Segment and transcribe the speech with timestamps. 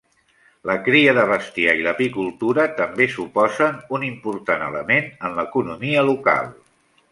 [0.69, 6.53] La cria de bestiar i l'apicultura també suposen un important element en l'economia local.